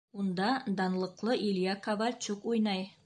[0.21, 0.47] Унда
[0.79, 2.87] данлыҡлы Илья Ковальчук уйнай!